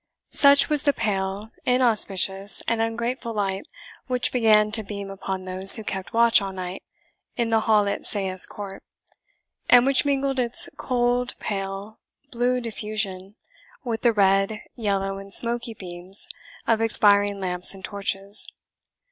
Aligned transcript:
Such 0.31 0.67
was 0.67 0.81
the 0.81 0.93
pale, 0.93 1.51
inauspicious, 1.63 2.63
and 2.67 2.81
ungrateful 2.81 3.35
light 3.35 3.67
which 4.07 4.31
began 4.31 4.71
to 4.71 4.81
beam 4.81 5.11
upon 5.11 5.45
those 5.45 5.75
who 5.75 5.83
kept 5.83 6.11
watch 6.11 6.41
all 6.41 6.51
night 6.51 6.81
in 7.35 7.51
the 7.51 7.59
hall 7.59 7.87
at 7.87 8.07
Sayes 8.07 8.47
Court, 8.47 8.81
and 9.69 9.85
which 9.85 10.03
mingled 10.03 10.39
its 10.39 10.67
cold, 10.75 11.35
pale, 11.39 11.99
blue 12.31 12.59
diffusion 12.59 13.35
with 13.83 14.01
the 14.01 14.11
red, 14.11 14.63
yellow, 14.75 15.19
and 15.19 15.31
smoky 15.31 15.75
beams 15.75 16.27
of 16.65 16.81
expiring 16.81 17.39
lamps 17.39 17.75
and 17.75 17.85
torches. 17.85 18.47